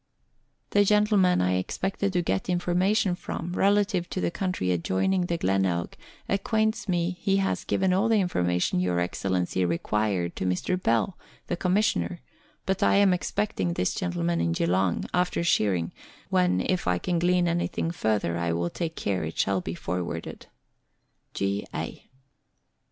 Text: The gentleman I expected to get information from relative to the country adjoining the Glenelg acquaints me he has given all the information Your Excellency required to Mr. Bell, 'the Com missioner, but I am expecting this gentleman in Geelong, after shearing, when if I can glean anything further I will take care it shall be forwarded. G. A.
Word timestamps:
The 0.71 0.83
gentleman 0.83 1.41
I 1.41 1.57
expected 1.57 2.11
to 2.13 2.23
get 2.23 2.49
information 2.49 3.13
from 3.13 3.53
relative 3.53 4.09
to 4.09 4.19
the 4.19 4.31
country 4.31 4.71
adjoining 4.71 5.27
the 5.27 5.37
Glenelg 5.37 5.95
acquaints 6.27 6.89
me 6.89 7.19
he 7.21 7.37
has 7.37 7.63
given 7.63 7.93
all 7.93 8.09
the 8.09 8.17
information 8.19 8.79
Your 8.79 8.99
Excellency 8.99 9.63
required 9.63 10.35
to 10.37 10.45
Mr. 10.47 10.81
Bell, 10.81 11.19
'the 11.45 11.55
Com 11.57 11.75
missioner, 11.75 12.17
but 12.65 12.81
I 12.81 12.95
am 12.95 13.13
expecting 13.13 13.73
this 13.73 13.93
gentleman 13.93 14.41
in 14.41 14.53
Geelong, 14.53 15.05
after 15.13 15.43
shearing, 15.43 15.93
when 16.31 16.61
if 16.61 16.87
I 16.87 16.97
can 16.97 17.19
glean 17.19 17.47
anything 17.47 17.91
further 17.91 18.39
I 18.39 18.53
will 18.53 18.71
take 18.71 18.95
care 18.95 19.23
it 19.23 19.37
shall 19.37 19.61
be 19.61 19.75
forwarded. 19.75 20.47
G. 21.35 21.63
A. 21.75 22.09